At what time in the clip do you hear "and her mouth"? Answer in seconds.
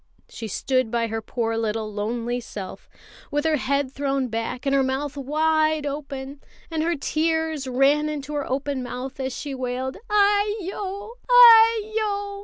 4.65-5.15